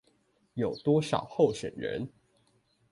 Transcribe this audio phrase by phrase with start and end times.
[0.55, 2.09] 有多少候選人